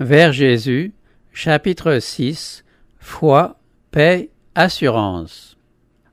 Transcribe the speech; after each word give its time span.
Vers 0.00 0.32
Jésus, 0.32 0.94
chapitre 1.30 1.98
6 1.98 2.64
Foi, 3.00 3.58
paix, 3.90 4.30
assurance. 4.54 5.58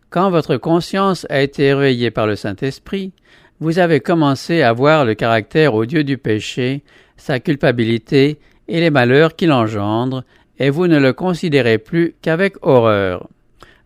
Quand 0.10 0.30
votre 0.30 0.58
conscience 0.58 1.26
a 1.30 1.40
été 1.40 1.68
éveillée 1.68 2.12
par 2.12 2.28
le 2.28 2.36
Saint-Esprit, 2.36 3.14
vous 3.62 3.80
avez 3.80 4.02
commencé 4.02 4.62
à 4.62 4.74
voir 4.74 5.06
le 5.06 5.14
caractère 5.14 5.74
odieux 5.74 6.04
du 6.04 6.18
péché, 6.18 6.84
sa 7.16 7.40
culpabilité 7.40 8.42
et 8.68 8.82
les 8.82 8.90
malheurs 8.90 9.38
qu'il 9.38 9.54
engendre, 9.54 10.26
et 10.60 10.70
vous 10.70 10.88
ne 10.88 11.00
le 11.00 11.14
considérez 11.14 11.78
plus 11.78 12.14
qu'avec 12.22 12.56
horreur. 12.64 13.30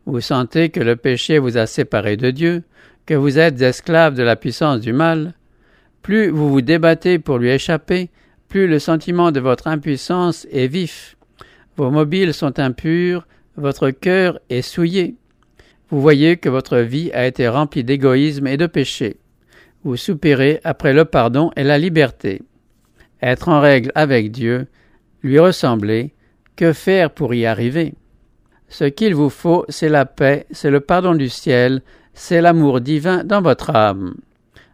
Vous 0.07 0.20
sentez 0.20 0.70
que 0.70 0.79
le 0.79 0.95
péché 0.95 1.38
vous 1.38 1.59
a 1.59 1.68
séparé 1.68 2.18
de 2.18 2.31
Dieu, 2.31 2.63
que 3.05 3.13
vous 3.13 3.38
êtes 3.38 3.61
esclave 3.61 4.15
de 4.15 4.23
la 4.23 4.36
puissance 4.36 4.79
du 4.79 4.93
mal. 4.93 5.36
Plus 6.02 6.29
vous 6.29 6.49
vous 6.49 6.61
débattez 6.61 7.20
pour 7.20 7.38
lui 7.38 7.52
échapper, 7.52 8.09
plus 8.52 8.68
le 8.68 8.79
sentiment 8.79 9.31
de 9.31 9.39
votre 9.39 9.67
impuissance 9.67 10.45
est 10.52 10.67
vif. 10.67 11.15
Vos 11.77 11.89
mobiles 11.89 12.34
sont 12.34 12.59
impurs, 12.59 13.25
votre 13.55 13.91
cœur 13.91 14.41
est 14.49 14.62
souillé. 14.62 15.16
Vous 15.89 16.02
voyez 16.02 16.35
que 16.35 16.49
votre 16.49 16.80
vie 16.80 17.11
a 17.13 17.25
été 17.25 17.48
remplie 17.48 17.85
d'égoïsme 17.85 18.48
et 18.48 18.58
de 18.58 18.67
péché. 18.67 19.16
Vous 19.85 19.95
soupirez 19.95 20.59
après 20.66 20.91
le 20.91 21.05
pardon 21.05 21.52
et 21.55 21.63
la 21.63 21.77
liberté. 21.77 22.41
Être 23.22 23.48
en 23.48 23.61
règle 23.61 23.94
avec 23.95 24.31
Dieu, 24.31 24.67
lui 25.23 25.39
ressembler, 25.39 26.13
que 26.58 26.73
faire 26.73 27.11
pour 27.11 27.33
y 27.33 27.45
arriver? 27.45 27.94
Ce 28.67 28.83
qu'il 28.83 29.16
vous 29.16 29.30
faut, 29.30 29.63
c'est 29.70 29.88
la 29.88 30.05
paix, 30.05 30.45
c'est 30.52 30.72
le 30.72 30.81
pardon 30.81 31.16
du 31.16 31.30
ciel, 31.30 31.81
c'est 32.13 32.41
l'amour 32.41 32.81
divin 32.81 33.23
dans 33.23 33.41
votre 33.41 33.70
âme. 33.70 34.16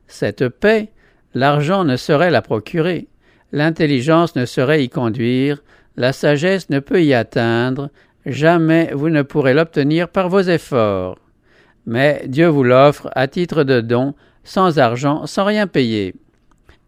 Cette 0.08 0.50
paix, 0.50 0.90
l'argent 1.36 1.84
ne 1.84 1.96
saurait 1.96 2.32
la 2.32 2.42
procurer, 2.42 3.08
l'intelligence 3.52 4.36
ne 4.36 4.46
saurait 4.46 4.84
y 4.84 4.90
conduire, 4.90 5.64
la 5.96 6.14
sagesse 6.14 6.70
ne 6.70 6.80
peut 6.80 7.04
y 7.04 7.14
atteindre, 7.14 7.90
jamais 8.26 8.92
vous 8.94 9.10
ne 9.10 9.22
pourrez 9.22 9.54
l'obtenir 9.54 10.10
par 10.10 10.30
vos 10.30 10.42
efforts. 10.42 11.18
Mais 11.86 12.24
Dieu 12.28 12.48
vous 12.48 12.64
l'offre 12.64 13.10
à 13.16 13.28
titre 13.28 13.64
de 13.64 13.82
don, 13.82 14.14
sans 14.44 14.80
argent, 14.80 15.26
sans 15.26 15.46
rien 15.46 15.68
payer. 15.68 16.14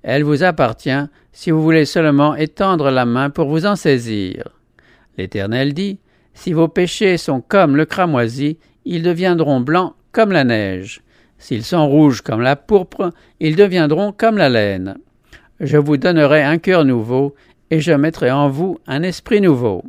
Elle 0.03 0.23
vous 0.23 0.43
appartient 0.43 1.07
si 1.31 1.51
vous 1.51 1.61
voulez 1.61 1.85
seulement 1.85 2.35
étendre 2.35 2.91
la 2.91 3.05
main 3.05 3.29
pour 3.29 3.47
vous 3.47 3.65
en 3.65 3.75
saisir. 3.75 4.49
L'Éternel 5.17 5.73
dit, 5.73 5.99
Si 6.33 6.53
vos 6.53 6.67
péchés 6.67 7.17
sont 7.17 7.41
comme 7.41 7.75
le 7.75 7.85
cramoisi, 7.85 8.57
ils 8.85 9.03
deviendront 9.03 9.59
blancs 9.59 9.93
comme 10.11 10.31
la 10.31 10.43
neige. 10.43 11.01
S'ils 11.37 11.63
sont 11.63 11.87
rouges 11.87 12.21
comme 12.21 12.41
la 12.41 12.55
pourpre, 12.55 13.11
ils 13.39 13.55
deviendront 13.55 14.11
comme 14.11 14.37
la 14.37 14.49
laine. 14.49 14.97
Je 15.59 15.77
vous 15.77 15.97
donnerai 15.97 16.41
un 16.41 16.57
cœur 16.57 16.85
nouveau, 16.85 17.35
et 17.69 17.81
je 17.81 17.91
mettrai 17.91 18.31
en 18.31 18.49
vous 18.49 18.79
un 18.87 19.03
esprit 19.03 19.41
nouveau. 19.41 19.83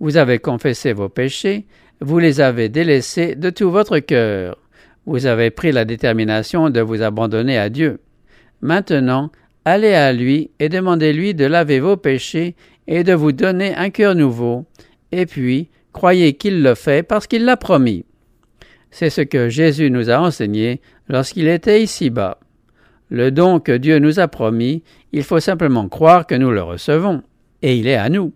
Vous 0.00 0.16
avez 0.16 0.38
confessé 0.38 0.92
vos 0.92 1.08
péchés, 1.08 1.66
vous 2.00 2.18
les 2.18 2.40
avez 2.40 2.68
délaissés 2.68 3.34
de 3.34 3.50
tout 3.50 3.70
votre 3.70 3.98
cœur. 4.00 4.56
Vous 5.06 5.26
avez 5.26 5.50
pris 5.50 5.72
la 5.72 5.84
détermination 5.84 6.68
de 6.70 6.80
vous 6.80 7.02
abandonner 7.02 7.58
à 7.58 7.68
Dieu. 7.70 8.00
Maintenant, 8.60 9.30
allez 9.64 9.94
à 9.94 10.12
lui 10.12 10.50
et 10.58 10.68
demandez-lui 10.68 11.34
de 11.34 11.44
laver 11.44 11.80
vos 11.80 11.96
péchés 11.96 12.56
et 12.86 13.04
de 13.04 13.12
vous 13.12 13.32
donner 13.32 13.74
un 13.74 13.90
cœur 13.90 14.14
nouveau, 14.14 14.66
et 15.12 15.26
puis 15.26 15.68
croyez 15.92 16.34
qu'il 16.34 16.62
le 16.62 16.74
fait 16.74 17.02
parce 17.02 17.26
qu'il 17.26 17.44
l'a 17.44 17.56
promis. 17.56 18.04
C'est 18.90 19.10
ce 19.10 19.20
que 19.20 19.48
Jésus 19.48 19.90
nous 19.90 20.10
a 20.10 20.18
enseigné 20.18 20.80
lorsqu'il 21.08 21.46
était 21.48 21.82
ici-bas. 21.82 22.38
Le 23.10 23.30
don 23.30 23.58
que 23.58 23.72
Dieu 23.72 23.98
nous 23.98 24.20
a 24.20 24.28
promis, 24.28 24.82
il 25.12 25.22
faut 25.22 25.40
simplement 25.40 25.88
croire 25.88 26.26
que 26.26 26.34
nous 26.34 26.50
le 26.50 26.62
recevons, 26.62 27.22
et 27.62 27.76
il 27.76 27.86
est 27.86 27.96
à 27.96 28.10
nous. 28.10 28.32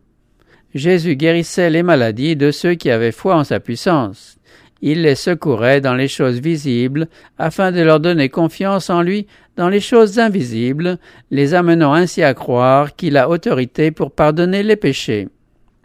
Jésus 0.74 1.16
guérissait 1.16 1.68
les 1.68 1.82
maladies 1.82 2.36
de 2.36 2.50
ceux 2.50 2.74
qui 2.74 2.90
avaient 2.90 3.12
foi 3.12 3.36
en 3.36 3.44
sa 3.44 3.60
puissance. 3.60 4.38
Il 4.80 5.02
les 5.02 5.14
secourait 5.14 5.80
dans 5.80 5.94
les 5.94 6.08
choses 6.08 6.40
visibles, 6.40 7.08
afin 7.38 7.70
de 7.70 7.82
leur 7.82 8.00
donner 8.00 8.30
confiance 8.30 8.88
en 8.88 9.02
lui 9.02 9.27
dans 9.56 9.68
les 9.68 9.80
choses 9.80 10.18
invisibles, 10.18 10.98
les 11.30 11.52
amenant 11.52 11.92
ainsi 11.92 12.22
à 12.22 12.32
croire 12.32 12.96
qu'il 12.96 13.18
a 13.18 13.28
autorité 13.28 13.90
pour 13.90 14.11
pardonner 14.11 14.62
les 14.62 14.77
péchés. 14.77 15.28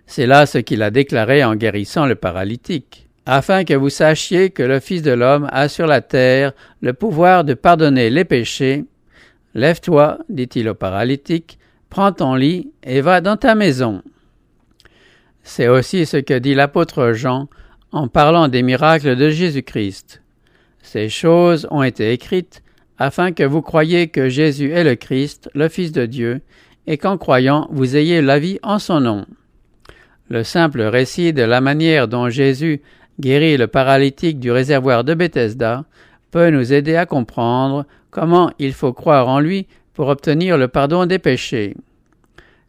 C'est 0.06 0.26
là 0.26 0.46
ce 0.46 0.58
qu'il 0.60 0.82
a 0.82 0.90
déclaré 0.90 1.44
en 1.44 1.56
guérissant 1.56 2.06
le 2.06 2.16
paralytique 2.16 3.07
afin 3.28 3.66
que 3.66 3.74
vous 3.74 3.90
sachiez 3.90 4.52
que 4.52 4.64
le 4.64 4.80
Fils 4.80 5.02
de 5.02 5.12
l'homme 5.12 5.50
a 5.52 5.68
sur 5.68 5.86
la 5.86 6.00
terre 6.00 6.54
le 6.82 6.94
pouvoir 6.94 7.44
de 7.44 7.54
pardonner 7.54 8.10
les 8.10 8.24
péchés. 8.24 8.86
Lève-toi, 9.54 10.20
dit-il 10.30 10.70
au 10.70 10.74
paralytique, 10.74 11.60
prends 11.90 12.14
ton 12.14 12.36
lit 12.36 12.72
et 12.84 13.02
va 13.02 13.20
dans 13.20 13.36
ta 13.36 13.54
maison. 13.54 14.02
C'est 15.44 15.68
aussi 15.68 16.06
ce 16.06 16.16
que 16.16 16.40
dit 16.40 16.56
l'apôtre 16.56 17.12
Jean 17.12 17.50
en 17.92 18.08
parlant 18.08 18.48
des 18.48 18.64
miracles 18.64 19.18
de 19.18 19.30
Jésus-Christ. 19.30 20.22
Ces 20.82 21.10
choses 21.10 21.68
ont 21.70 21.84
été 21.84 22.14
écrites 22.14 22.64
afin 22.98 23.34
que 23.34 23.44
vous 23.44 23.62
croyiez 23.62 24.08
que 24.08 24.30
Jésus 24.30 24.72
est 24.72 24.86
le 24.86 24.96
Christ, 24.96 25.50
le 25.54 25.68
Fils 25.68 25.92
de 25.92 26.06
Dieu, 26.06 26.40
et 26.88 26.98
qu'en 26.98 27.18
croyant 27.18 27.68
vous 27.72 27.98
ayez 27.98 28.22
la 28.22 28.40
vie 28.40 28.60
en 28.64 28.80
son 28.80 29.02
nom. 29.02 29.26
Le 30.30 30.46
simple 30.46 30.82
récit 30.82 31.34
de 31.34 31.44
la 31.44 31.60
manière 31.60 32.08
dont 32.08 32.30
Jésus 32.30 32.82
guérit 33.20 33.58
le 33.58 33.68
paralytique 33.68 34.40
du 34.40 34.52
réservoir 34.52 35.04
de 35.04 35.14
Bethesda, 35.14 35.86
peut 36.32 36.50
nous 36.50 36.74
aider 36.74 36.96
à 36.96 37.06
comprendre 37.06 37.86
comment 38.12 38.52
il 38.60 38.74
faut 38.74 38.94
croire 38.94 39.28
en 39.28 39.40
lui 39.40 39.68
pour 39.94 40.08
obtenir 40.08 40.58
le 40.58 40.68
pardon 40.68 41.06
des 41.06 41.20
péchés. 41.20 41.76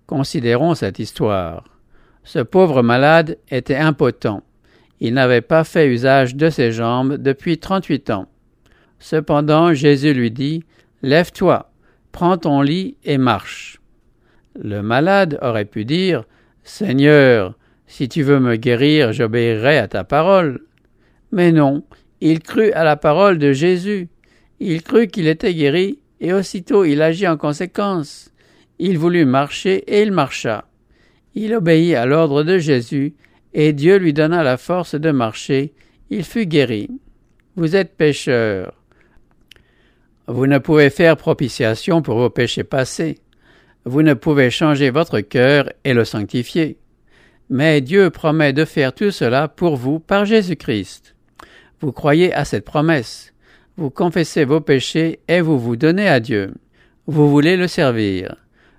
Considérons 0.06 0.74
cette 0.74 0.98
histoire. 0.98 1.64
Ce 2.24 2.38
pauvre 2.38 2.82
malade 2.82 3.38
était 3.50 3.76
impotent. 3.76 4.42
Il 5.00 5.14
n'avait 5.14 5.42
pas 5.42 5.64
fait 5.64 5.88
usage 5.88 6.34
de 6.34 6.50
ses 6.50 6.72
jambes 6.72 7.16
depuis 7.16 7.58
trente-huit 7.58 8.10
ans. 8.10 8.26
Cependant 8.98 9.74
Jésus 9.74 10.14
lui 10.14 10.30
dit 10.30 10.64
Lève-toi, 11.02 11.70
prends 12.10 12.38
ton 12.38 12.62
lit 12.62 12.96
et 13.04 13.18
marche. 13.18 13.80
Le 14.60 14.82
malade 14.82 15.38
aurait 15.42 15.64
pu 15.64 15.84
dire 15.84 16.24
Seigneur, 16.64 17.54
si 17.88 18.08
tu 18.08 18.22
veux 18.22 18.38
me 18.38 18.56
guérir, 18.56 19.12
j'obéirai 19.12 19.78
à 19.78 19.88
ta 19.88 20.04
parole. 20.04 20.60
Mais 21.32 21.52
non, 21.52 21.82
il 22.20 22.40
crut 22.40 22.72
à 22.74 22.84
la 22.84 22.96
parole 22.96 23.38
de 23.38 23.52
Jésus. 23.52 24.08
Il 24.60 24.82
crut 24.82 25.10
qu'il 25.10 25.26
était 25.26 25.54
guéri, 25.54 25.98
et 26.20 26.34
aussitôt 26.34 26.84
il 26.84 27.00
agit 27.00 27.26
en 27.26 27.38
conséquence. 27.38 28.30
Il 28.78 28.98
voulut 28.98 29.24
marcher, 29.24 29.84
et 29.86 30.02
il 30.02 30.12
marcha. 30.12 30.66
Il 31.34 31.54
obéit 31.54 31.94
à 31.94 32.04
l'ordre 32.04 32.42
de 32.42 32.58
Jésus, 32.58 33.14
et 33.54 33.72
Dieu 33.72 33.96
lui 33.96 34.12
donna 34.12 34.42
la 34.42 34.58
force 34.58 34.94
de 34.94 35.10
marcher. 35.10 35.72
Il 36.10 36.24
fut 36.24 36.46
guéri. 36.46 36.90
Vous 37.56 37.74
êtes 37.74 37.96
pécheurs. 37.96 38.74
Vous 40.26 40.46
ne 40.46 40.58
pouvez 40.58 40.90
faire 40.90 41.16
propitiation 41.16 42.02
pour 42.02 42.18
vos 42.18 42.30
péchés 42.30 42.64
passés. 42.64 43.18
Vous 43.86 44.02
ne 44.02 44.12
pouvez 44.12 44.50
changer 44.50 44.90
votre 44.90 45.20
cœur 45.20 45.72
et 45.84 45.94
le 45.94 46.04
sanctifier. 46.04 46.76
Mais 47.50 47.80
Dieu 47.80 48.10
promet 48.10 48.52
de 48.52 48.64
faire 48.64 48.92
tout 48.92 49.10
cela 49.10 49.48
pour 49.48 49.76
vous 49.76 50.00
par 50.00 50.24
Jésus-Christ. 50.24 51.14
Vous 51.80 51.92
croyez 51.92 52.32
à 52.34 52.44
cette 52.44 52.64
promesse. 52.64 53.32
Vous 53.76 53.90
confessez 53.90 54.44
vos 54.44 54.60
péchés 54.60 55.20
et 55.28 55.40
vous 55.40 55.58
vous 55.58 55.76
donnez 55.76 56.08
à 56.08 56.20
Dieu. 56.20 56.52
Vous 57.06 57.30
voulez 57.30 57.56
le 57.56 57.68
servir. 57.68 58.36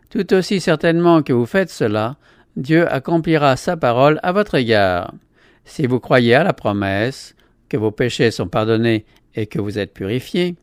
Tout 0.10 0.34
aussi 0.34 0.60
certainement 0.60 1.24
que 1.24 1.34
vous 1.34 1.46
faites 1.46 1.70
cela, 1.70 2.18
Dieu 2.58 2.92
accomplira 2.92 3.56
sa 3.56 3.78
parole 3.78 4.20
à 4.22 4.32
votre 4.32 4.56
égard. 4.56 5.14
Si 5.66 5.88
vous 5.88 6.00
croyez 6.00 6.36
à 6.36 6.44
la 6.44 6.54
promesse, 6.54 7.36
que 7.70 7.78
vos 7.78 7.92
péchés 7.92 8.32
sont 8.32 8.48
pardonnés 8.48 9.06
et 9.36 9.46
que 9.46 9.60
vous 9.60 9.80
êtes 9.80 9.94
purifiés, 9.94 10.56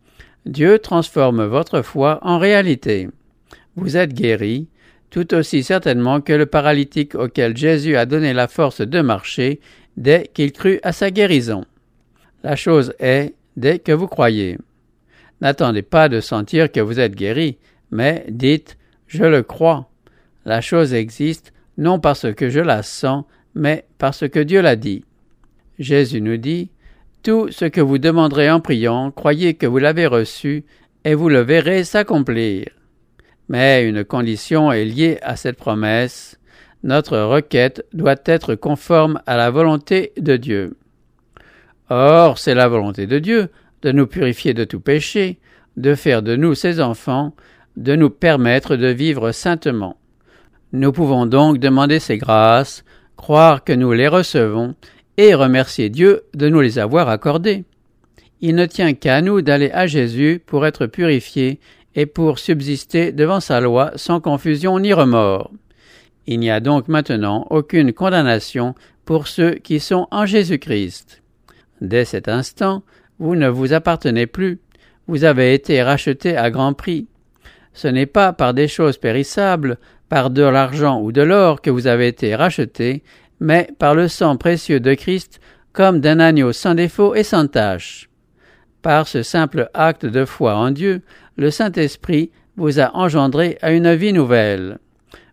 Dieu 0.45 0.79
transforme 0.79 1.45
votre 1.45 1.83
foi 1.83 2.19
en 2.23 2.39
réalité. 2.39 3.09
Vous 3.77 3.97
êtes 3.97 4.13
guéri, 4.13 4.69
tout 5.11 5.35
aussi 5.35 5.63
certainement 5.63 6.21
que 6.21 6.33
le 6.33 6.47
paralytique 6.47 7.15
auquel 7.15 7.57
Jésus 7.57 7.97
a 7.97 8.07
donné 8.07 8.33
la 8.33 8.49
force 8.49 8.81
de 8.81 9.01
marcher 9.01 9.61
dès 9.97 10.29
qu'il 10.33 10.53
crut 10.53 10.81
à 10.83 10.93
sa 10.93 11.11
guérison. 11.11 11.65
La 12.43 12.57
chose 12.57 12.95
est 12.99 13.35
dès 13.57 13.79
que 13.79 13.93
vous 13.93 14.09
croyez. 14.09 14.59
N'attendez 15.41 15.83
pas 15.83 16.09
de 16.09 16.21
sentir 16.21 16.71
que 16.71 16.81
vous 16.81 17.01
êtes 17.01 17.15
guéri, 17.15 17.59
mais 17.91 18.25
dites 18.29 18.77
Je 19.07 19.25
le 19.25 19.43
crois. 19.43 19.89
La 20.45 20.61
chose 20.61 20.95
existe 20.95 21.53
non 21.79 21.99
parce 22.01 22.33
que 22.33 22.49
je 22.49 22.61
la 22.61 22.83
sens, 22.83 23.25
mais 23.55 23.85
parce 23.99 24.29
que 24.29 24.41
Dieu 24.41 24.61
l'a 24.63 24.77
dit. 24.77 25.05
Jésus 25.79 26.21
nous 26.21 26.37
dit 26.37 26.71
Tout 27.23 27.51
ce 27.51 27.65
que 27.65 27.81
vous 27.81 27.99
demanderez 27.99 28.51
en 28.51 28.61
priant, 28.61 29.11
croyez 29.11 29.55
que 29.55 29.67
vous 29.67 29.79
l'avez 29.79 30.07
reçu, 30.07 30.65
et 31.05 31.15
vous 31.15 31.29
le 31.29 31.41
verrez 31.41 31.85
s'accomplir. 31.85 32.67
Mais 33.49 33.89
une 33.89 34.05
condition 34.05 34.73
est 34.73 34.85
liée 34.85 35.19
à 35.23 35.37
cette 35.37 35.57
promesse. 35.57 36.39
Notre 36.83 37.19
requête 37.19 37.85
doit 37.93 38.17
être 38.25 38.55
conforme 38.55 39.21
à 39.27 39.37
la 39.37 39.51
volonté 39.51 40.13
de 40.17 40.37
Dieu. 40.37 40.77
Or, 41.89 42.39
c'est 42.39 42.55
la 42.55 42.69
volonté 42.69 43.07
de 43.07 43.19
Dieu 43.19 43.49
de 43.83 43.93
nous 43.93 44.07
purifier 44.07 44.55
de 44.55 44.65
tout 44.65 44.81
péché, 44.81 45.39
de 45.77 45.95
faire 45.95 46.23
de 46.23 46.35
nous 46.35 46.55
ses 46.55 46.81
enfants, 46.81 47.35
de 47.77 47.95
nous 47.95 48.11
permettre 48.11 48.77
de 48.77 48.89
vivre 48.89 49.33
saintement. 49.33 49.97
Nous 50.73 50.93
pouvons 50.93 51.27
donc 51.27 51.59
demander 51.59 52.01
ces 52.01 52.19
grâces, 52.19 52.85
croire 53.17 53.63
que 53.63 53.73
nous 53.73 53.93
les 53.93 54.09
recevons, 54.09 54.75
et 55.17 55.35
remercier 55.35 55.89
Dieu 55.89 56.23
de 56.35 56.49
nous 56.49 56.61
les 56.61 56.79
avoir 56.79 57.09
accordées. 57.09 57.65
Il 58.41 58.55
ne 58.55 58.67
tient 58.67 58.93
qu'à 58.93 59.23
nous 59.23 59.41
d'aller 59.41 59.71
à 59.71 59.87
Jésus 59.87 60.43
pour 60.45 60.67
être 60.67 60.87
purifiés 60.87 61.59
et 61.97 62.07
pour 62.07 62.39
subsister 62.39 63.11
devant 63.11 63.41
sa 63.41 63.61
loi 63.61 63.91
sans 63.97 64.21
confusion 64.21 64.79
ni 64.79 64.93
remords. 64.93 65.51
Il 66.27 66.39
n'y 66.39 66.51
a 66.51 66.61
donc 66.61 66.89
maintenant 66.89 67.47
aucune 67.51 67.93
condamnation 67.93 68.75
pour 69.05 69.27
ceux 69.27 69.55
qui 69.55 69.81
sont 69.81 70.07
en 70.11 70.27
Jésus-Christ. 70.27 71.23
Dès 71.81 72.05
cet 72.05 72.29
instant, 72.29 72.83
vous 73.19 73.35
ne 73.35 73.49
vous 73.49 73.73
appartenez 73.73 74.27
plus, 74.27 74.61
vous 75.07 75.25
avez 75.25 75.55
été 75.55 75.83
rachetés 75.83 76.37
à 76.37 76.51
grand 76.51 76.75
prix. 76.75 77.07
Ce 77.73 77.89
n'est 77.89 78.07
pas 78.07 78.33
par 78.33 78.55
des 78.55 78.69
choses 78.69 78.99
périssables, 78.99 79.79
par 80.09 80.31
de 80.31 80.43
l'argent 80.43 81.01
ou 81.01 81.13
de 81.13 81.23
l'or 81.23 81.63
que 81.63 81.71
vous 81.71 81.87
avez 81.87 82.09
été 82.09 82.35
rachetés, 82.35 83.03
mais 83.41 83.69
par 83.79 83.95
le 83.95 84.09
sang 84.09 84.37
précieux 84.37 84.81
de 84.81 84.95
Christ, 84.95 85.41
comme 85.73 86.01
d'un 86.01 86.21
agneau 86.21 86.53
sans 86.53 86.75
défaut 86.75 87.15
et 87.15 87.23
sans 87.23 87.47
tache. 87.47 88.09
Par 88.83 89.09
ce 89.09 89.23
simple 89.23 89.69
acte 89.75 90.07
de 90.07 90.25
foi 90.25 90.55
en 90.55 90.71
Dieu, 90.71 91.03
le 91.37 91.51
Saint-Esprit 91.51 92.31
vous 92.57 92.81
a 92.81 92.97
engendré 92.97 93.59
à 93.63 93.73
une 93.73 93.95
vie 93.95 94.13
nouvelle. 94.13 94.79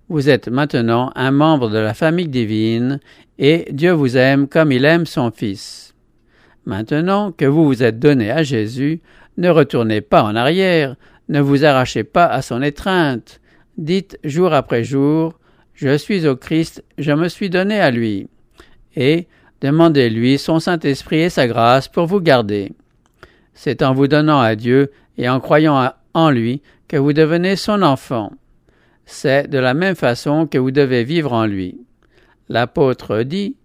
Vous 0.10 0.30
êtes 0.30 0.50
maintenant 0.50 1.12
un 1.16 1.32
membre 1.32 1.70
de 1.70 1.78
la 1.78 1.94
famille 1.94 2.28
divine, 2.28 3.00
et 3.40 3.66
Dieu 3.72 3.92
vous 3.92 4.18
aime 4.18 4.48
comme 4.48 4.72
il 4.72 4.86
aime 4.86 5.06
son 5.06 5.32
Fils. 5.32 5.96
Maintenant 6.66 7.32
que 7.32 7.46
vous 7.46 7.66
vous 7.66 7.84
êtes 7.84 8.00
donné 8.00 8.32
à 8.32 8.44
Jésus, 8.44 9.02
ne 9.38 9.50
retournez 9.50 10.02
pas 10.02 10.24
en 10.24 10.36
arrière, 10.36 10.96
ne 11.30 11.40
vous 11.40 11.66
arrachez 11.66 12.04
pas 12.04 12.26
à 12.26 12.42
son 12.42 12.62
étreinte. 12.62 13.40
Dites 13.78 14.20
jour 14.24 14.54
après 14.54 14.84
jour, 14.84 15.40
Je 15.74 15.98
suis 15.98 16.28
au 16.28 16.36
Christ, 16.36 16.84
je 17.00 17.12
me 17.12 17.28
suis 17.28 17.50
donné 17.50 17.80
à 17.80 17.90
lui. 17.90 18.28
Et 18.96 19.28
demandez-lui 19.62 20.38
son 20.38 20.60
Saint-Esprit 20.60 21.22
et 21.22 21.30
sa 21.30 21.48
grâce 21.48 21.88
pour 21.88 22.06
vous 22.06 22.22
garder. 22.22 22.74
C'est 23.56 23.82
en 23.82 23.94
vous 23.94 24.08
donnant 24.08 24.40
à 24.40 24.56
Dieu 24.56 24.92
et 25.18 25.30
en 25.30 25.40
croyant 25.40 25.94
en 26.14 26.30
lui 26.30 26.62
que 26.88 26.98
vous 26.98 27.14
devenez 27.14 27.56
son 27.56 27.82
enfant. 27.82 28.32
C'est 29.06 29.50
de 29.50 29.58
la 29.58 29.74
même 29.74 29.96
façon 29.96 30.48
que 30.48 30.58
vous 30.58 30.72
devez 30.72 31.04
vivre 31.04 31.34
en 31.34 31.46
lui. 31.46 31.80
L'apôtre 32.50 33.24
dit 33.24 33.56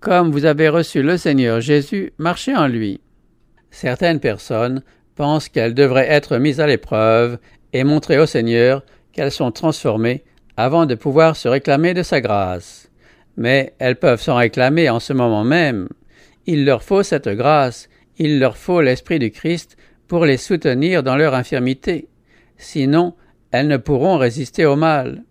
Comme 0.00 0.30
vous 0.30 0.44
avez 0.44 0.68
reçu 0.68 1.02
le 1.02 1.16
Seigneur 1.16 1.60
Jésus, 1.60 2.12
marchez 2.18 2.54
en 2.54 2.66
lui. 2.66 3.00
Certaines 3.70 4.20
personnes 4.20 4.82
pensent 5.14 5.48
qu'elles 5.48 5.74
devraient 5.74 6.10
être 6.10 6.38
mises 6.38 6.60
à 6.60 6.66
l'épreuve 6.66 7.38
et 7.72 7.84
montrer 7.84 8.18
au 8.18 8.26
Seigneur 8.26 8.84
qu'elles 9.12 9.30
sont 9.30 9.52
transformées 9.52 10.24
avant 10.56 10.86
de 10.86 10.94
pouvoir 10.94 11.36
se 11.36 11.48
réclamer 11.48 11.94
de 11.94 12.02
sa 12.02 12.20
grâce. 12.20 12.90
Mais 13.36 13.74
elles 13.78 13.96
peuvent 13.96 14.20
s'en 14.20 14.36
réclamer 14.36 14.90
en 14.90 15.00
ce 15.00 15.12
moment 15.12 15.44
même. 15.44 15.88
Il 16.46 16.64
leur 16.64 16.82
faut 16.82 17.02
cette 17.02 17.28
grâce, 17.28 17.88
il 18.18 18.38
leur 18.38 18.56
faut 18.56 18.80
l'Esprit 18.80 19.18
du 19.18 19.30
Christ 19.30 19.76
pour 20.12 20.26
les 20.26 20.36
soutenir 20.36 21.02
dans 21.02 21.16
leur 21.16 21.32
infirmité. 21.34 22.06
Sinon, 22.58 23.14
elles 23.50 23.66
ne 23.66 23.78
pourront 23.78 24.18
résister 24.18 24.66
au 24.66 24.76
mal. 24.76 25.22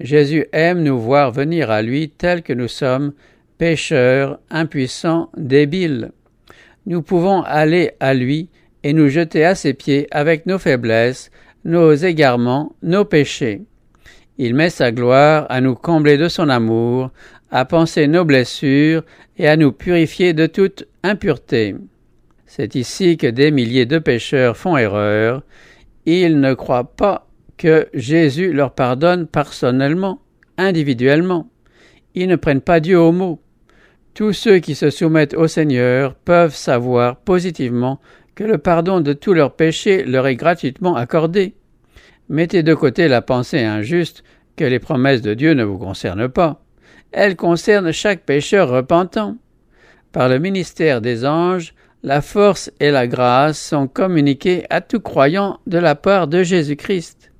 Jésus 0.00 0.44
aime 0.52 0.82
nous 0.82 1.00
voir 1.00 1.32
venir 1.32 1.70
à 1.70 1.80
lui 1.80 2.10
tels 2.10 2.42
que 2.42 2.52
nous 2.52 2.68
sommes, 2.68 3.14
pécheurs, 3.56 4.38
impuissants, 4.50 5.30
débiles. 5.38 6.12
Nous 6.84 7.00
pouvons 7.00 7.40
aller 7.40 7.92
à 8.00 8.12
lui 8.12 8.50
et 8.82 8.92
nous 8.92 9.08
jeter 9.08 9.46
à 9.46 9.54
ses 9.54 9.72
pieds 9.72 10.08
avec 10.10 10.44
nos 10.44 10.58
faiblesses, 10.58 11.30
nos 11.64 11.94
égarements, 11.94 12.76
nos 12.82 13.06
péchés. 13.06 13.62
Il 14.36 14.54
met 14.54 14.68
sa 14.68 14.92
gloire 14.92 15.46
à 15.48 15.62
nous 15.62 15.74
combler 15.74 16.18
de 16.18 16.28
son 16.28 16.50
amour, 16.50 17.10
à 17.50 17.64
penser 17.64 18.08
nos 18.08 18.26
blessures 18.26 19.04
et 19.38 19.48
à 19.48 19.56
nous 19.56 19.72
purifier 19.72 20.34
de 20.34 20.44
toute 20.44 20.86
impureté. 21.02 21.76
C'est 22.54 22.74
ici 22.74 23.16
que 23.16 23.28
des 23.28 23.50
milliers 23.50 23.86
de 23.86 23.98
pécheurs 23.98 24.58
font 24.58 24.76
erreur. 24.76 25.42
Ils 26.04 26.38
ne 26.38 26.52
croient 26.52 26.92
pas 26.94 27.26
que 27.56 27.88
Jésus 27.94 28.52
leur 28.52 28.74
pardonne 28.74 29.26
personnellement, 29.26 30.20
individuellement. 30.58 31.48
Ils 32.14 32.28
ne 32.28 32.36
prennent 32.36 32.60
pas 32.60 32.80
Dieu 32.80 33.00
au 33.00 33.10
mot. 33.10 33.40
Tous 34.12 34.34
ceux 34.34 34.58
qui 34.58 34.74
se 34.74 34.90
soumettent 34.90 35.32
au 35.32 35.46
Seigneur 35.46 36.14
peuvent 36.14 36.54
savoir 36.54 37.16
positivement 37.16 38.02
que 38.34 38.44
le 38.44 38.58
pardon 38.58 39.00
de 39.00 39.14
tous 39.14 39.32
leurs 39.32 39.56
péchés 39.56 40.04
leur 40.04 40.26
est 40.26 40.36
gratuitement 40.36 40.94
accordé. 40.94 41.54
Mettez 42.28 42.62
de 42.62 42.74
côté 42.74 43.08
la 43.08 43.22
pensée 43.22 43.64
injuste 43.64 44.24
que 44.56 44.64
les 44.64 44.78
promesses 44.78 45.22
de 45.22 45.32
Dieu 45.32 45.54
ne 45.54 45.64
vous 45.64 45.78
concernent 45.78 46.28
pas. 46.28 46.62
Elles 47.12 47.36
concernent 47.36 47.92
chaque 47.92 48.26
pécheur 48.26 48.68
repentant. 48.68 49.38
Par 50.12 50.28
le 50.28 50.38
ministère 50.38 51.00
des 51.00 51.24
anges, 51.24 51.72
la 52.02 52.20
force 52.20 52.70
et 52.80 52.90
la 52.90 53.06
grâce 53.06 53.60
sont 53.60 53.86
communiquées 53.86 54.64
à 54.70 54.80
tout 54.80 55.00
croyant 55.00 55.60
de 55.66 55.78
la 55.78 55.94
part 55.94 56.26
de 56.26 56.42
Jésus-Christ. 56.42 57.32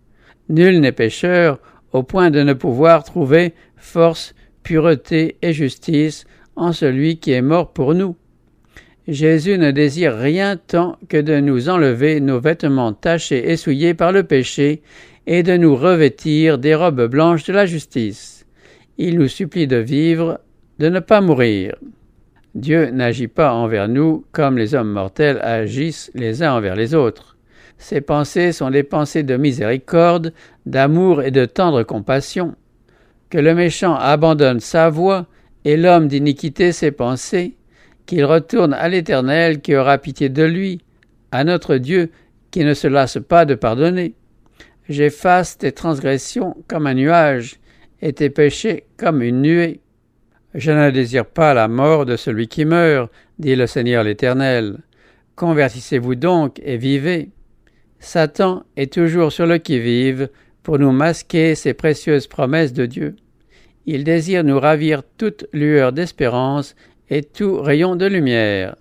Nul 0.49 0.81
n'est 0.81 0.93
pécheur 0.93 1.59
au 1.93 2.03
point 2.03 2.31
de 2.31 2.43
ne 2.43 2.53
pouvoir 2.53 3.03
trouver 3.03 3.55
force, 3.76 4.35
pureté 4.62 5.37
et 5.43 5.53
justice 5.53 6.25
en 6.55 6.73
celui 6.73 7.19
qui 7.19 7.32
est 7.32 7.43
mort 7.43 7.73
pour 7.73 7.94
nous. 7.94 8.17
Jésus 9.09 9.59
ne 9.59 9.73
désire 9.73 10.17
rien 10.17 10.56
tant 10.56 10.97
que 11.08 11.17
de 11.17 11.41
nous 11.41 11.69
enlever 11.69 12.20
nos 12.20 12.38
vêtements 12.38 12.93
tachés 12.93 13.50
et 13.50 13.56
souillés 13.56 13.94
par 13.94 14.12
le 14.12 14.23
péché 14.23 14.82
et 15.26 15.43
de 15.43 15.56
nous 15.56 15.75
revêtir 15.75 16.58
des 16.58 16.76
robes 16.76 17.06
blanches 17.06 17.44
de 17.44 17.53
la 17.53 17.67
justice. 17.67 18.47
Il 18.99 19.19
nous 19.19 19.29
supplie 19.29 19.67
de 19.67 19.76
vivre, 19.76 20.41
de 20.79 20.88
ne 20.88 21.00
pas 21.00 21.20
mourir. 21.20 21.75
Dieu 22.54 22.90
n'agit 22.90 23.28
pas 23.28 23.52
envers 23.54 23.88
nous 23.88 24.25
comme 24.32 24.58
les 24.58 24.75
hommes 24.75 24.93
mortels 24.93 25.38
agissent 25.43 26.10
les 26.14 26.43
uns 26.43 26.52
envers 26.52 26.76
les 26.76 26.94
autres. 26.94 27.37
Ses 27.78 28.00
pensées 28.00 28.52
sont 28.52 28.70
des 28.70 28.82
pensées 28.82 29.22
de 29.22 29.37
miséricorde, 29.37 30.32
d'amour 30.66 31.22
et 31.22 31.31
de 31.31 31.44
tendre 31.44 31.82
compassion. 31.82 32.54
Que 33.31 33.38
le 33.38 33.54
méchant 33.54 33.94
abandonne 33.94 34.60
sa 34.60 34.90
voie 34.90 35.26
et 35.64 35.76
l'homme 35.76 36.08
d'iniquité 36.08 36.72
ses 36.72 36.93
pensées, 36.93 37.56
qu'il 38.06 38.25
retourne 38.25 38.75
à 38.75 38.88
l'Éternel 38.88 39.60
qui 39.60 39.75
aura 39.75 39.98
pitié 39.98 40.28
de 40.28 40.43
lui, 40.43 40.81
à 41.31 41.44
notre 41.44 41.76
Dieu 41.76 42.10
qui 42.50 42.64
ne 42.64 42.75
se 42.75 42.87
lasse 42.87 43.19
pas 43.26 43.44
de 43.44 43.55
pardonner. 43.55 44.14
J'efface 44.88 45.56
tes 45.56 45.72
transgressions 45.72 46.56
comme 46.69 46.87
un 46.87 46.94
nuage, 46.94 47.58
et 48.02 48.12
tes 48.12 48.31
péchés 48.31 48.84
comme 48.96 49.22
une 49.22 49.40
nuée. 49.40 49.81
Je 50.55 50.71
ne 50.71 50.91
désire 50.91 51.25
pas 51.27 51.55
la 51.55 51.67
mort 51.67 52.05
de 52.05 52.17
celui 52.17 52.47
qui 52.47 52.65
meurt, 52.65 53.11
dit 53.39 53.56
le 53.56 53.67
Seigneur 53.67 54.05
l'Éternel. 54.05 54.79
Convertissez-vous 55.35 56.15
donc 56.15 56.61
et 56.63 56.77
vivez. 56.77 57.31
Satan 58.01 58.65
est 58.77 58.93
toujours 58.93 59.32
sur 59.32 59.47
le 59.47 59.59
qui-vive 59.59 60.29
pour 60.63 60.79
nous 60.79 60.93
masquer 60.93 61.55
ces 61.55 61.73
précieuses 61.73 62.27
promesses 62.27 62.73
de 62.75 62.85
Dieu. 62.85 63.17
Il 63.87 64.05
désire 64.05 64.44
nous 64.44 64.61
ravir 64.61 65.03
toute 65.17 65.47
lueur 65.53 65.93
d'espérance 65.93 66.77
et 67.09 67.23
tout 67.23 67.61
rayon 67.61 67.97
de 67.97 68.06
lumière. 68.06 68.77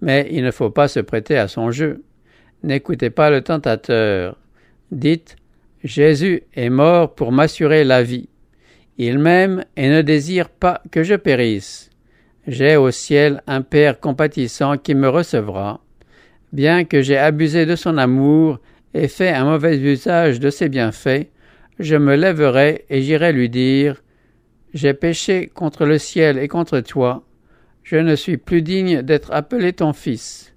Mais 0.00 0.28
il 0.30 0.44
ne 0.44 0.50
faut 0.52 0.70
pas 0.70 0.86
se 0.86 1.00
prêter 1.00 1.36
à 1.36 1.48
son 1.48 1.70
jeu. 1.70 2.04
N'écoutez 2.62 3.10
pas 3.10 3.30
le 3.30 3.42
tentateur. 3.42 4.38
Dites 4.92 5.36
Jésus 5.82 6.42
est 6.54 6.70
mort 6.70 7.14
pour 7.14 7.32
m'assurer 7.32 7.84
la 7.84 8.02
vie. 8.02 8.28
Il 8.98 9.20
m'aime 9.20 9.64
et 9.76 9.88
ne 9.88 10.02
désire 10.02 10.48
pas 10.48 10.82
que 10.90 11.04
je 11.04 11.14
périsse. 11.14 11.88
J'ai 12.48 12.76
au 12.76 12.90
ciel 12.90 13.42
un 13.46 13.62
Père 13.62 14.00
compatissant 14.00 14.76
qui 14.76 14.96
me 14.96 15.08
recevra. 15.08 15.80
Bien 16.52 16.84
que 16.84 17.00
j'ai 17.00 17.16
abusé 17.16 17.64
de 17.64 17.76
son 17.76 17.96
amour 17.96 18.58
et 18.94 19.06
fait 19.06 19.30
un 19.30 19.44
mauvais 19.44 19.78
usage 19.78 20.40
de 20.40 20.50
ses 20.50 20.68
bienfaits, 20.68 21.28
je 21.78 21.94
me 21.94 22.16
lèverai 22.16 22.86
et 22.90 23.02
j'irai 23.02 23.32
lui 23.32 23.48
dire 23.48 24.02
j'ai 24.74 24.94
péché 24.94 25.46
contre 25.46 25.86
le 25.86 25.98
ciel 25.98 26.36
et 26.36 26.48
contre 26.48 26.80
toi. 26.80 27.24
Je 27.84 27.96
ne 27.96 28.16
suis 28.16 28.36
plus 28.36 28.62
digne 28.62 29.02
d'être 29.02 29.32
appelé 29.32 29.72
ton 29.72 29.92
fils. 29.92 30.54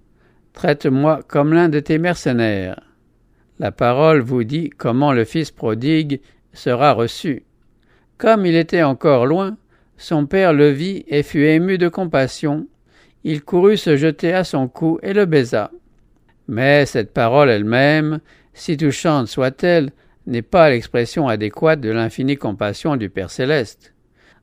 Traite-moi 0.53 1.21
comme 1.27 1.53
l'un 1.53 1.69
de 1.69 1.79
tes 1.79 1.97
mercenaires. 1.97 2.81
La 3.59 3.71
parole 3.71 4.21
vous 4.21 4.43
dit 4.43 4.69
comment 4.69 5.13
le 5.13 5.25
fils 5.25 5.51
prodigue 5.51 6.21
sera 6.53 6.93
reçu. 6.93 7.43
Comme 8.21 8.45
il 8.45 8.55
était 8.55 8.83
encore 8.83 9.25
loin, 9.25 9.57
son 9.97 10.27
père 10.27 10.53
le 10.53 10.69
vit 10.69 11.03
et 11.07 11.23
fut 11.23 11.45
ému 11.45 11.79
de 11.79 11.87
compassion. 11.87 12.67
Il 13.23 13.41
courut 13.41 13.77
se 13.77 13.97
jeter 13.97 14.31
à 14.31 14.43
son 14.43 14.67
cou 14.67 14.99
et 15.01 15.13
le 15.13 15.25
baisa. 15.25 15.71
Mais 16.47 16.85
cette 16.85 17.13
parole 17.13 17.49
elle-même, 17.49 18.19
si 18.53 18.77
touchante 18.77 19.27
soit-elle, 19.27 19.89
n'est 20.27 20.43
pas 20.43 20.69
l'expression 20.69 21.27
adéquate 21.29 21.81
de 21.81 21.89
l'infinie 21.89 22.37
compassion 22.37 22.95
du 22.95 23.09
Père 23.09 23.31
céleste. 23.31 23.95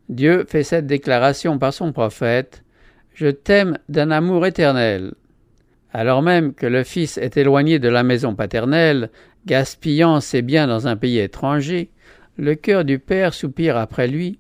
Dieu 0.09 0.45
fait 0.49 0.65
cette 0.65 0.89
déclaration 0.89 1.57
par 1.61 1.73
son 1.73 1.93
prophète 1.93 2.65
Je 3.15 3.29
t'aime 3.29 3.79
d'un 3.89 4.11
amour 4.11 4.45
éternel. 4.45 5.15
Alors 5.93 6.23
même 6.23 6.53
que 6.53 6.67
le 6.67 6.83
Fils 6.83 7.17
est 7.17 7.37
éloigné 7.37 7.79
de 7.79 7.89
la 7.89 8.03
maison 8.03 8.35
paternelle, 8.35 9.11
gaspillant 9.47 10.21
ses 10.21 10.43
biens 10.43 10.67
dans 10.67 10.89
un 10.89 10.97
pays 10.97 11.21
étranger, 11.21 11.93
le 12.39 12.55
cœur 12.55 12.85
du 12.85 12.99
Père 12.99 13.35
soupire 13.35 13.77
après 13.77 14.07
lui, 14.07 14.39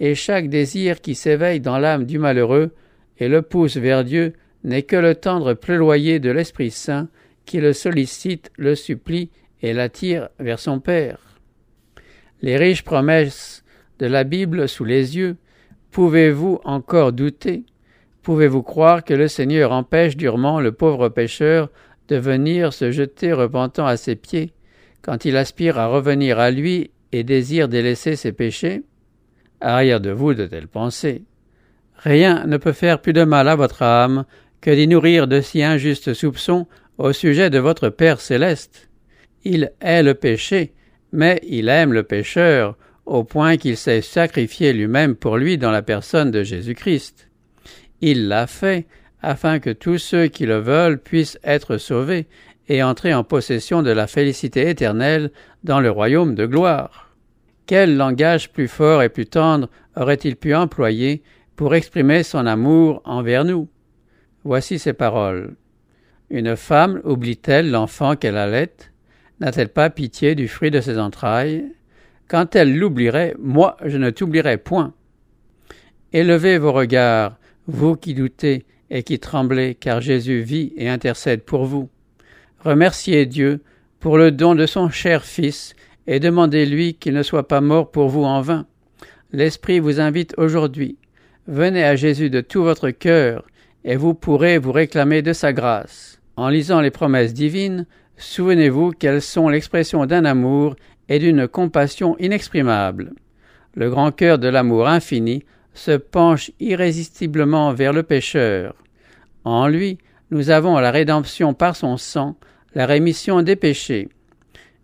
et 0.00 0.14
chaque 0.14 0.48
désir 0.48 1.00
qui 1.00 1.14
s'éveille 1.14 1.60
dans 1.60 1.78
l'âme 1.78 2.06
du 2.06 2.18
malheureux 2.18 2.70
et 3.18 3.28
le 3.28 3.42
pousse 3.42 3.76
vers 3.76 4.04
Dieu 4.04 4.32
n'est 4.64 4.82
que 4.82 4.96
le 4.96 5.14
tendre 5.14 5.54
pleuroyer 5.54 6.20
de 6.20 6.30
l'Esprit 6.30 6.70
Saint 6.70 7.08
qui 7.44 7.60
le 7.60 7.72
sollicite, 7.72 8.50
le 8.56 8.74
supplie 8.74 9.30
et 9.60 9.72
l'attire 9.72 10.28
vers 10.38 10.58
son 10.58 10.80
Père. 10.80 11.18
Les 12.40 12.56
riches 12.56 12.84
promesses 12.84 13.64
de 13.98 14.06
la 14.06 14.24
Bible 14.24 14.68
sous 14.68 14.84
les 14.84 15.16
yeux, 15.16 15.36
pouvez-vous 15.90 16.60
encore 16.64 17.12
douter? 17.12 17.64
Pouvez-vous 18.22 18.62
croire 18.62 19.04
que 19.04 19.14
le 19.14 19.26
Seigneur 19.26 19.72
empêche 19.72 20.16
durement 20.16 20.60
le 20.60 20.72
pauvre 20.72 21.08
pécheur 21.08 21.70
de 22.08 22.16
venir 22.16 22.72
se 22.72 22.92
jeter 22.92 23.32
repentant 23.32 23.86
à 23.86 23.96
ses 23.96 24.14
pieds, 24.14 24.52
quand 25.02 25.24
il 25.24 25.36
aspire 25.36 25.78
à 25.78 25.88
revenir 25.88 26.38
à 26.38 26.52
lui 26.52 26.90
et 27.12 27.24
désire 27.24 27.68
délaisser 27.68 28.16
ses 28.16 28.32
péchés 28.32 28.82
Arrière 29.60 30.00
de 30.00 30.10
vous 30.10 30.34
de 30.34 30.46
telles 30.46 30.66
pensées. 30.66 31.22
Rien 31.96 32.46
ne 32.46 32.56
peut 32.56 32.72
faire 32.72 33.00
plus 33.00 33.12
de 33.12 33.22
mal 33.22 33.48
à 33.48 33.54
votre 33.54 33.82
âme 33.82 34.24
que 34.60 34.70
d'y 34.72 34.88
nourrir 34.88 35.28
de 35.28 35.40
si 35.40 35.62
injustes 35.62 36.14
soupçons 36.14 36.66
au 36.98 37.12
sujet 37.12 37.48
de 37.48 37.58
votre 37.58 37.88
Père 37.88 38.20
céleste. 38.20 38.88
Il 39.44 39.72
hait 39.80 40.02
le 40.02 40.14
péché, 40.14 40.72
mais 41.12 41.40
il 41.46 41.68
aime 41.68 41.92
le 41.92 42.02
pécheur, 42.02 42.76
au 43.06 43.24
point 43.24 43.56
qu'il 43.56 43.76
s'est 43.76 44.02
sacrifié 44.02 44.72
lui-même 44.72 45.14
pour 45.14 45.36
lui 45.36 45.58
dans 45.58 45.70
la 45.70 45.82
personne 45.82 46.30
de 46.30 46.42
Jésus-Christ. 46.42 47.28
Il 48.00 48.28
l'a 48.28 48.46
fait 48.48 48.86
afin 49.20 49.60
que 49.60 49.70
tous 49.70 49.98
ceux 49.98 50.26
qui 50.26 50.46
le 50.46 50.58
veulent 50.58 50.98
puissent 50.98 51.38
être 51.44 51.76
sauvés 51.76 52.26
et 52.68 52.82
entrer 52.82 53.12
en 53.14 53.24
possession 53.24 53.82
de 53.82 53.90
la 53.90 54.06
félicité 54.06 54.68
éternelle 54.68 55.30
dans 55.64 55.80
le 55.80 55.90
royaume 55.90 56.34
de 56.34 56.46
gloire. 56.46 57.14
Quel 57.66 57.96
langage 57.96 58.52
plus 58.52 58.68
fort 58.68 59.02
et 59.02 59.08
plus 59.08 59.26
tendre 59.26 59.68
aurait-il 59.96 60.36
pu 60.36 60.54
employer 60.54 61.22
pour 61.56 61.74
exprimer 61.74 62.22
son 62.22 62.46
amour 62.46 63.02
envers 63.04 63.44
nous? 63.44 63.68
Voici 64.44 64.78
ses 64.78 64.92
paroles. 64.92 65.54
Une 66.30 66.56
femme 66.56 67.00
oublie-t-elle 67.04 67.70
l'enfant 67.70 68.16
qu'elle 68.16 68.36
allait? 68.36 68.74
N'a-t-elle 69.40 69.68
pas 69.68 69.90
pitié 69.90 70.34
du 70.34 70.48
fruit 70.48 70.70
de 70.70 70.80
ses 70.80 70.98
entrailles? 70.98 71.64
Quand 72.28 72.56
elle 72.56 72.76
l'oublierait, 72.76 73.34
moi 73.38 73.76
je 73.84 73.98
ne 73.98 74.10
t'oublierai 74.10 74.56
point. 74.56 74.94
Élevez 76.12 76.58
vos 76.58 76.72
regards, 76.72 77.36
vous 77.66 77.96
qui 77.96 78.14
doutez 78.14 78.64
et 78.90 79.02
qui 79.02 79.18
tremblez, 79.18 79.74
car 79.74 80.00
Jésus 80.00 80.40
vit 80.40 80.72
et 80.76 80.88
intercède 80.88 81.42
pour 81.42 81.64
vous. 81.64 81.88
Remerciez 82.64 83.26
Dieu 83.26 83.60
pour 83.98 84.16
le 84.16 84.30
don 84.30 84.54
de 84.54 84.66
son 84.66 84.88
cher 84.88 85.24
Fils 85.24 85.74
et 86.06 86.20
demandez-lui 86.20 86.94
qu'il 86.94 87.14
ne 87.14 87.24
soit 87.24 87.48
pas 87.48 87.60
mort 87.60 87.90
pour 87.90 88.08
vous 88.08 88.22
en 88.22 88.40
vain. 88.40 88.66
L'Esprit 89.32 89.80
vous 89.80 90.00
invite 90.00 90.34
aujourd'hui. 90.36 90.96
Venez 91.48 91.82
à 91.82 91.96
Jésus 91.96 92.30
de 92.30 92.40
tout 92.40 92.62
votre 92.62 92.90
cœur, 92.90 93.44
et 93.84 93.96
vous 93.96 94.14
pourrez 94.14 94.58
vous 94.58 94.70
réclamer 94.70 95.22
de 95.22 95.32
sa 95.32 95.52
grâce. 95.52 96.20
En 96.36 96.48
lisant 96.48 96.80
les 96.80 96.92
promesses 96.92 97.34
divines, 97.34 97.86
souvenez-vous 98.16 98.92
qu'elles 98.92 99.22
sont 99.22 99.48
l'expression 99.48 100.06
d'un 100.06 100.24
amour 100.24 100.76
et 101.08 101.18
d'une 101.18 101.48
compassion 101.48 102.16
inexprimables. 102.18 103.12
Le 103.74 103.90
grand 103.90 104.12
cœur 104.12 104.38
de 104.38 104.48
l'amour 104.48 104.86
infini 104.86 105.44
se 105.74 105.96
penche 105.96 106.52
irrésistiblement 106.60 107.72
vers 107.72 107.92
le 107.92 108.04
pécheur. 108.04 108.76
En 109.44 109.66
lui, 109.66 109.98
nous 110.30 110.50
avons 110.50 110.78
la 110.78 110.92
rédemption 110.92 111.54
par 111.54 111.74
son 111.74 111.96
sang, 111.96 112.36
la 112.74 112.86
rémission 112.86 113.42
des 113.42 113.56
péchés. 113.56 114.08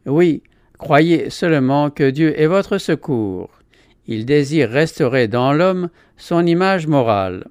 Oui, 0.07 0.43
croyez 0.79 1.31
seulement 1.31 1.91
que 1.91 2.11
Dieu 2.11 2.39
est 2.41 2.47
votre 2.47 2.79
secours. 2.79 3.51
Il 4.07 4.25
désire 4.25 4.71
restaurer 4.71 5.29
dans 5.29 5.53
l'homme 5.53 5.91
son 6.17 6.47
image 6.47 6.87
morale. 6.87 7.47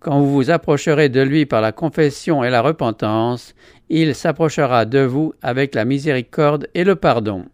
Quand 0.00 0.20
vous 0.20 0.32
vous 0.32 0.50
approcherez 0.50 1.08
de 1.08 1.22
lui 1.22 1.46
par 1.46 1.62
la 1.62 1.72
confession 1.72 2.44
et 2.44 2.50
la 2.50 2.60
repentance, 2.60 3.54
il 3.88 4.14
s'approchera 4.14 4.84
de 4.84 5.00
vous 5.00 5.32
avec 5.40 5.74
la 5.74 5.84
miséricorde 5.84 6.68
et 6.74 6.84
le 6.84 6.94
pardon. 6.94 7.46